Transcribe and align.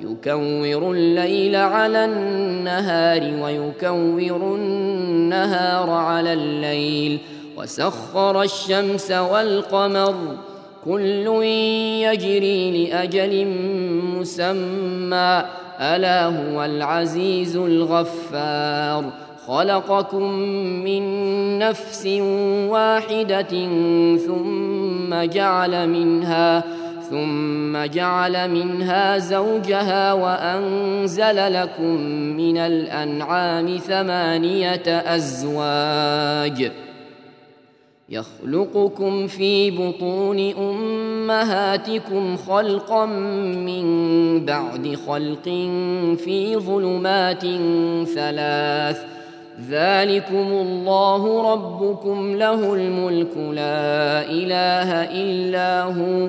يكور 0.00 0.92
الليل 0.92 1.56
على 1.56 2.04
النهار 2.04 3.22
ويكور 3.42 4.54
النهار 4.54 5.90
على 5.90 6.32
الليل. 6.32 7.18
وسخر 7.56 8.42
الشمس 8.42 9.10
والقمر 9.10 10.14
كل 10.84 11.42
يجري 12.02 12.86
لأجل 12.86 13.46
مسمى. 14.18 15.44
ألا 15.80 16.26
هو 16.26 16.64
العزيز 16.64 17.56
الغفار. 17.56 19.04
خلقكم 19.46 20.32
من 20.84 21.02
نفس 21.58 22.06
واحدة 22.68 23.66
ثم 24.26 25.14
جعل 25.22 25.88
منها 25.88 26.77
ثم 27.10 27.84
جعل 27.84 28.50
منها 28.50 29.18
زوجها 29.18 30.12
وأنزل 30.12 31.52
لكم 31.54 32.00
من 32.36 32.56
الأنعام 32.56 33.76
ثمانية 33.76 34.82
أزواج 34.86 36.72
يخلقكم 38.08 39.26
في 39.26 39.70
بطون 39.70 40.54
أمهاتكم 40.54 42.36
خلقا 42.36 43.06
من 43.06 43.84
بعد 44.44 44.96
خلق 45.06 45.44
في 46.16 46.56
ظلمات 46.56 47.42
ثلاث 48.14 49.04
ذلكم 49.70 50.52
الله 50.52 51.52
ربكم 51.52 52.36
له 52.36 52.74
الملك 52.74 53.36
لا 53.36 54.22
إله 54.30 54.92
إلا 55.04 55.82
هو 55.82 56.28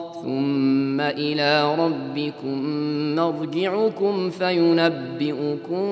ثم 0.23 1.01
إلى 1.01 1.75
ربكم 1.75 2.65
مرجعكم 3.15 4.29
فينبئكم 4.29 5.83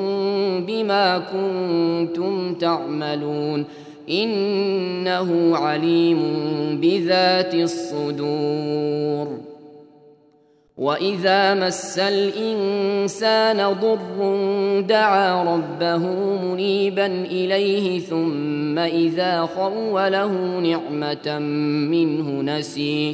بما 0.66 1.18
كنتم 1.18 2.54
تعملون. 2.54 3.66
إنه 4.10 5.58
عليم 5.58 6.20
بذات 6.82 7.56
الصدور. 7.56 9.50
وإذا 10.80 11.54
مس 11.54 12.00
الإنسان 12.00 13.74
ضر 13.82 14.20
دعا 14.82 15.56
ربه 15.56 15.98
منيبا 16.44 17.06
إليه 17.06 18.00
ثم 18.00 18.80
إذا 18.80 19.42
خوله 19.42 20.60
نعمة 20.60 21.40
منه 21.90 22.42
نسيه 22.42 23.14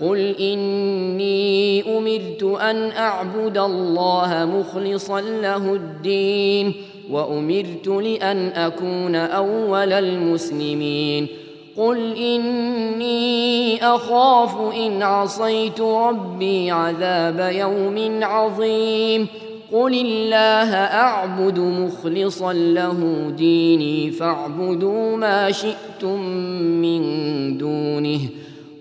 قل 0.00 0.34
اني 0.40 1.82
امرت 1.98 2.42
ان 2.42 2.90
اعبد 2.90 3.58
الله 3.58 4.44
مخلصا 4.44 5.20
له 5.20 5.74
الدين 5.74 6.72
وامرت 7.10 7.86
لأن 7.86 8.48
اكون 8.48 9.14
اول 9.16 9.92
المسلمين 9.92 11.26
قل 11.76 12.16
اني 12.16 13.84
اخاف 13.84 14.74
ان 14.76 15.02
عصيت 15.02 15.80
ربي 15.80 16.70
عذاب 16.70 17.50
يوم 17.54 18.24
عظيم 18.24 19.26
قل 19.72 19.94
الله 19.94 20.74
اعبد 20.74 21.58
مخلصا 21.58 22.52
له 22.52 23.30
ديني 23.36 24.10
فاعبدوا 24.10 25.16
ما 25.16 25.50
شئتم 25.52 26.20
من 26.82 27.02
دونه 27.58 28.20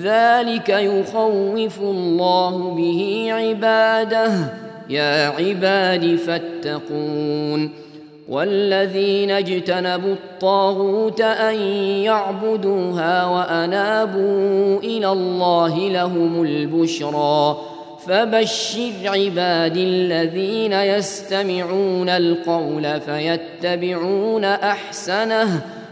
ذلك 0.00 0.68
يخوف 0.68 1.80
الله 1.80 2.74
به 2.74 3.28
عباده. 3.32 4.32
يا 4.90 5.26
عباد 5.26 6.16
فاتقون. 6.16 7.70
والذين 8.28 9.30
اجتنبوا 9.30 10.12
الطاغوت 10.12 11.20
أن 11.20 11.54
يعبدوها 12.04 13.26
وأنابوا 13.26 14.78
إلى 14.78 15.12
الله 15.12 15.78
لهم 15.78 16.42
البشرى. 16.42 17.56
فبشر 18.06 18.92
عبادي 19.04 19.84
الذين 19.84 20.72
يستمعون 20.72 22.08
القول 22.08 23.00
فيتبعون 23.00 24.44
أحسنه. 24.44 25.60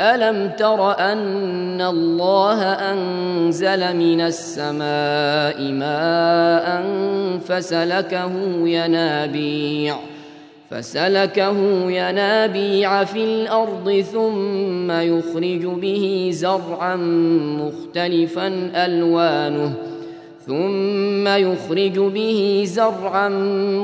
ألم 0.00 0.50
تر 0.58 0.98
أن 0.98 1.80
الله 1.80 2.62
أنزل 2.62 3.96
من 3.96 4.20
السماء 4.20 5.62
ماء 5.62 6.82
فسلكه 7.48 8.32
ينابيع 8.64 9.96
فسلكه 10.70 11.56
ينابيع 11.90 13.04
في 13.04 13.24
الأرض 13.24 14.04
ثم 14.12 14.90
يخرج 14.90 15.64
به 15.64 16.30
زرعا 16.32 16.96
مختلفا 17.60 18.70
ألوانه. 18.74 19.74
ثم 20.46 21.28
يخرج 21.28 21.98
به 21.98 22.62
زرعا 22.66 23.28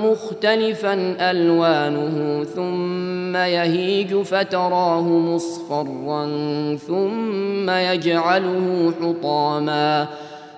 مختلفا 0.04 1.16
ألوانه 1.30 2.44
ثم 2.44 3.36
يهيج 3.36 4.14
فتراه 4.16 5.02
مصفرا 5.02 6.26
ثم 6.76 7.70
يجعله 7.70 8.92
حطاما. 9.02 10.06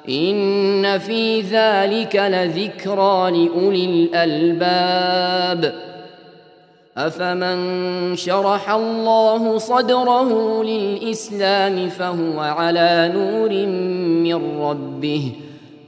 إن 0.09 0.99
في 0.99 1.41
ذلك 1.41 2.17
لذكرى 2.17 3.31
لأولي 3.31 3.85
الألباب. 3.85 5.75
أفمن 6.97 8.17
شرح 8.17 8.71
الله 8.71 9.59
صدره 9.59 10.63
للإسلام 10.65 11.89
فهو 11.89 12.41
على 12.41 13.13
نور 13.15 13.67
من 14.23 14.61
ربه. 14.61 15.33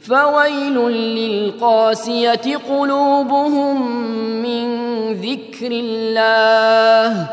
فويل 0.08 0.79
للقاسية 0.91 2.56
قلوبهم 2.69 4.03
من 4.43 4.67
ذكر 5.12 5.70
الله. 5.70 7.26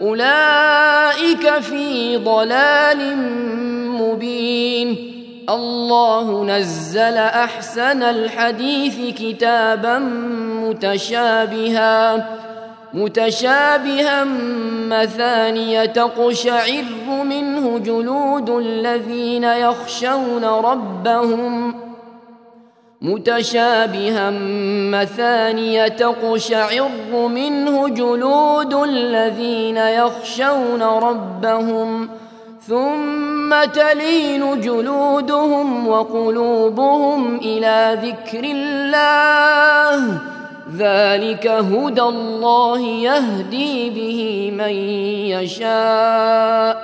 أولئك 0.00 1.50
في 1.60 2.16
ضلال 2.16 3.16
مبين. 4.00 5.10
الله 5.50 6.44
نزل 6.44 7.16
أحسن 7.16 8.02
الحديث 8.02 9.18
كتابا 9.18 9.98
متشابها 10.68 12.28
متشابها 12.94 14.24
مثانية 14.88 15.84
تقشعر 15.84 16.84
منه 17.24 17.78
جلود 17.78 18.50
الذين 18.50 19.44
يخشون 19.44 20.44
ربهم. 20.44 21.74
متشابها 23.04 24.30
مثانية 24.90 25.88
تقشعر 25.88 26.88
منه 27.28 27.88
جلود 27.88 28.74
الذين 28.74 29.76
يخشون 29.76 30.82
ربهم 30.82 32.08
ثم 32.66 33.64
تلين 33.64 34.60
جلودهم 34.60 35.88
وقلوبهم 35.88 37.36
إلى 37.36 37.98
ذكر 38.02 38.44
الله. 38.44 40.18
ذلك 40.76 41.46
هدى 41.46 42.02
الله 42.02 42.80
يهدي 42.80 43.90
به 43.90 44.50
من 44.58 44.74
يشاء. 45.36 46.83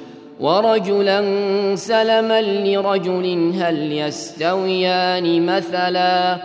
ورجلا 0.41 1.21
سلما 1.75 2.41
لرجل 2.41 3.53
هل 3.59 3.91
يستويان 3.91 5.45
مثلا 5.45 6.37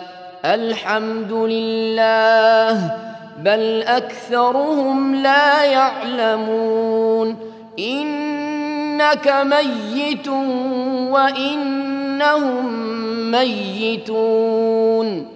الحمد 0.45 1.33
لله 1.33 2.95
بل 3.39 3.83
أكثرهم 3.83 5.15
لا 5.15 5.65
يعلمون 5.65 7.37
إنك 7.79 9.35
ميت 9.47 10.29
وإنهم 11.11 12.67
ميتون 13.31 15.36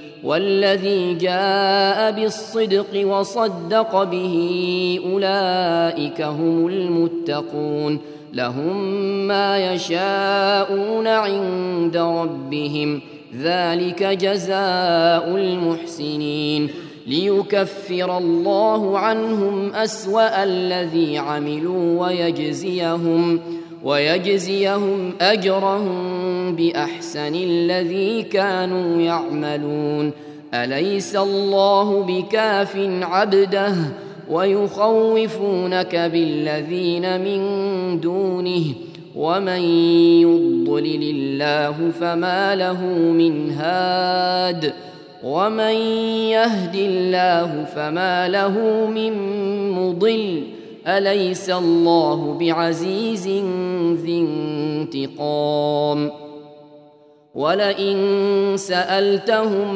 والذي 0.23 1.13
جاء 1.13 2.11
بالصدق 2.11 3.07
وصدق 3.07 4.03
به 4.03 4.99
أولئك 5.05 6.21
هم 6.21 6.67
المتقون 6.67 7.99
لهم 8.33 8.77
ما 9.27 9.73
يشاءون 9.73 11.07
عند 11.07 11.97
ربهم 11.97 13.01
ذلك 13.41 14.03
جزاء 14.03 15.27
المحسنين 15.35 16.69
ليكفر 17.07 18.17
الله 18.17 18.99
عنهم 18.99 19.73
أسوأ 19.73 20.43
الذي 20.43 21.17
عملوا 21.17 22.05
ويجزيهم 22.07 23.39
ويجزيهم 23.83 25.13
أجرهم 25.21 26.55
بأحسن 26.55 27.35
الذي 27.35 28.23
كانوا 28.23 29.01
يعملون. 29.01 30.11
أليس 30.53 31.15
الله 31.15 32.03
بكاف 32.03 32.77
عبده 33.01 33.75
ويخوفونك 34.31 35.95
بالذين 35.95 37.21
من 37.21 37.41
دونه؟ 37.99 38.63
ومن 39.15 39.61
يضلل 40.21 41.03
الله 41.15 41.91
فما 41.99 42.55
له 42.55 42.85
من 42.93 43.51
هاد؟ 43.51 44.73
ومن 45.23 45.75
يهد 46.31 46.75
الله 46.75 47.65
فما 47.75 48.27
له 48.27 48.85
من 48.87 49.13
مضل؟ 49.71 50.60
أليس 50.87 51.49
الله 51.49 52.37
بعزيز 52.39 53.27
ذي 54.03 54.19
انتقام؟ 54.19 56.11
ولئن 57.35 57.97
سألتهم 58.55 59.75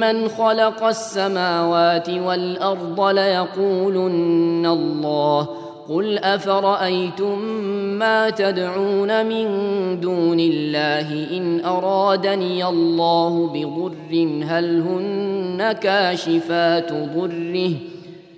من 0.00 0.28
خلق 0.28 0.84
السماوات 0.84 2.10
والأرض 2.10 3.00
ليقولن 3.00 4.66
الله. 4.66 5.48
قل 5.88 6.18
أفرأيتم 6.18 7.38
ما 7.98 8.30
تدعون 8.30 9.26
من 9.26 9.46
دون 10.00 10.40
الله 10.40 11.36
إن 11.36 11.64
أرادني 11.64 12.68
الله 12.68 13.46
بضر 13.46 14.42
هل 14.44 14.80
هن 14.80 15.72
كاشفات 15.72 16.92
ضره؟ 16.92 17.72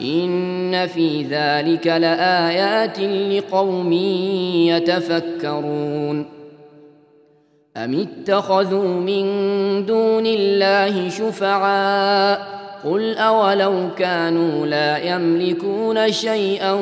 إن 0.00 0.86
في 0.86 1.22
ذلك 1.22 1.86
لآيات 1.86 3.00
لقوم 3.00 3.92
يتفكرون. 4.72 6.26
أم 7.76 8.00
اتخذوا 8.00 9.00
من 9.00 9.24
دون 9.86 10.26
الله 10.26 11.08
شفعاء؟ 11.08 12.62
قل 12.84 13.14
أولو 13.14 13.88
كانوا 13.98 14.66
لا 14.66 15.14
يملكون 15.14 16.12
شيئا 16.12 16.72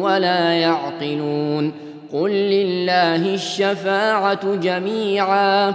ولا 0.00 0.52
يعقلون. 0.52 1.72
قل 2.12 2.30
لله 2.30 3.34
الشفاعة 3.34 4.54
جميعا. 4.54 5.74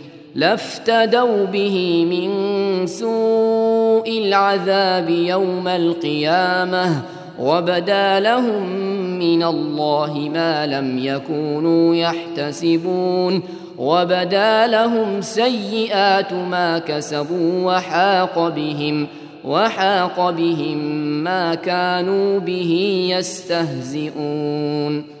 لافتدوا 0.35 1.45
به 1.45 2.05
من 2.05 2.31
سوء 2.87 4.09
العذاب 4.09 5.09
يوم 5.09 5.67
القيامة 5.67 7.01
وبدا 7.39 8.19
لهم 8.19 8.69
من 9.19 9.43
الله 9.43 10.29
ما 10.33 10.67
لم 10.67 10.99
يكونوا 10.99 11.95
يحتسبون 11.95 13.43
وبدا 13.77 14.67
لهم 14.67 15.21
سيئات 15.21 16.33
ما 16.33 16.79
كسبوا 16.79 17.73
وحاق 17.73 18.47
بهم 18.47 19.07
وحاق 19.45 20.29
بهم 20.29 20.77
ما 21.23 21.55
كانوا 21.55 22.39
به 22.39 23.05
يستهزئون 23.17 25.20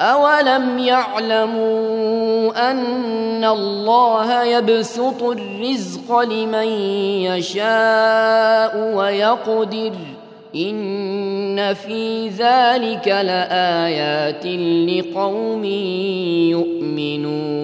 أولم 0.00 0.78
يعلموا 0.78 2.70
أن 2.70 3.44
الله 3.44 4.44
يبسط 4.44 5.22
الرزق 5.22 6.20
لمن 6.20 6.68
يشاء 7.22 8.94
ويقدر 8.94 9.92
إن 10.56 11.74
في 11.74 12.28
ذلك 12.28 13.08
لآيات 13.08 14.46
لقوم 14.90 15.64
يؤمنون 16.50 17.63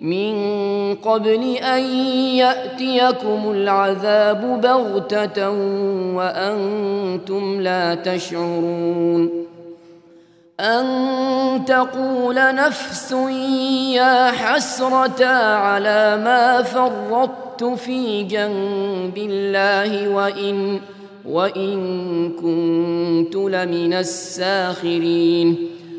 من 0.00 0.34
قبل 0.94 1.56
أن 1.56 1.82
يأتيكم 2.36 3.50
العذاب 3.50 4.60
بغتة 4.60 5.50
وأنتم 6.14 7.60
لا 7.60 7.94
تشعرون 7.94 9.46
أن 10.60 11.64
تقول 11.66 12.34
نفس 12.34 13.12
يا 13.92 14.30
حسرة 14.30 15.26
على 15.56 16.20
ما 16.24 16.62
فرطت 16.62 17.64
في 17.64 18.22
جنب 18.22 19.18
الله 19.18 20.08
وإن 20.08 20.80
وإن 21.28 22.30
كنت 22.32 23.36
لمن 23.36 23.92
الساخرين 23.92 25.75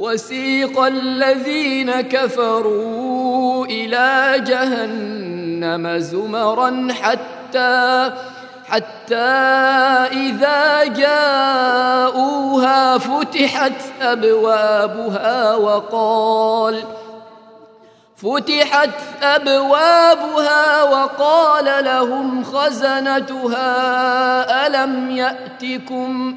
وسيق 0.00 0.80
الذين 0.82 2.00
كفروا 2.00 3.66
إلى 3.66 4.34
جهنم 4.46 5.98
زمرا 5.98 6.88
حتى 7.02 8.12
حتى 8.64 9.14
إذا 10.12 10.84
جاءوها 10.84 12.28
فتحت 12.98 13.72
أبوابها 14.02 15.54
وقال 15.54 16.82
فتحت 18.16 18.90
أبوابها 19.22 20.82
وقال 20.82 21.84
لهم 21.84 22.44
خزنتها 22.44 23.66
ألم 24.66 25.10
يأتكم 25.10 26.36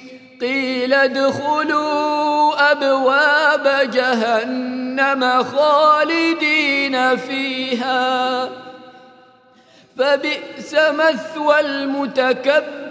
قيل 0.41 0.93
ادخلوا 0.93 2.71
أبواب 2.71 3.91
جهنم 3.91 5.43
خالدين 5.43 7.17
فيها. 7.17 8.49
فبئس 9.97 10.73
مثوى 10.73 11.59
المتكبرين. 11.59 12.81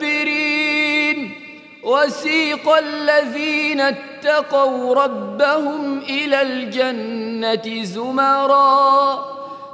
وسيق 1.83 2.69
الذين 2.69 3.81
اتقوا 3.81 4.95
ربهم 4.95 5.99
إلى 5.99 6.43
الجنة 6.43 7.85
زمرا 7.85 9.25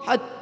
حتى 0.06 0.36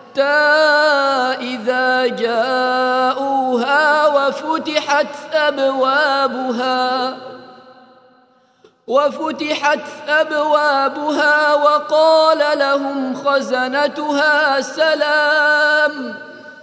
إذا 1.41 2.07
جاءوها 2.07 4.07
وفتحت 4.07 5.35
أبوابها 5.35 7.17
وفتحت 8.87 9.81
أبوابها 10.09 11.55
وقال 11.55 12.59
لهم 12.59 13.15
خزنتها 13.15 14.61
سلام 14.61 16.15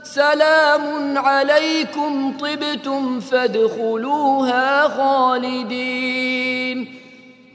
سلام 0.03 1.17
عليكم 1.17 2.37
طبتم 2.37 3.19
فادخلوها 3.19 4.87
خالدين. 4.87 7.00